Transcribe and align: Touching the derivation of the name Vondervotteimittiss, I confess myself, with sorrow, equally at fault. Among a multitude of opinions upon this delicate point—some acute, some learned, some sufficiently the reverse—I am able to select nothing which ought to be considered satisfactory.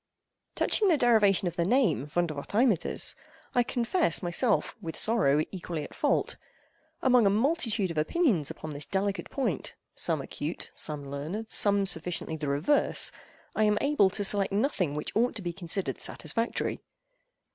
Touching 0.55 0.87
the 0.87 0.97
derivation 0.97 1.47
of 1.47 1.55
the 1.57 1.63
name 1.63 2.07
Vondervotteimittiss, 2.07 3.13
I 3.53 3.61
confess 3.61 4.23
myself, 4.23 4.75
with 4.81 4.97
sorrow, 4.97 5.43
equally 5.51 5.83
at 5.83 5.93
fault. 5.93 6.37
Among 7.03 7.27
a 7.27 7.29
multitude 7.29 7.91
of 7.91 7.99
opinions 7.99 8.49
upon 8.49 8.71
this 8.71 8.87
delicate 8.87 9.29
point—some 9.29 10.19
acute, 10.19 10.71
some 10.73 11.11
learned, 11.11 11.51
some 11.51 11.85
sufficiently 11.85 12.35
the 12.35 12.47
reverse—I 12.47 13.65
am 13.65 13.77
able 13.79 14.09
to 14.09 14.23
select 14.23 14.51
nothing 14.51 14.95
which 14.95 15.15
ought 15.15 15.35
to 15.35 15.43
be 15.43 15.53
considered 15.53 16.01
satisfactory. 16.01 16.79